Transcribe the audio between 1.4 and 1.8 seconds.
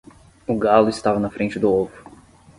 do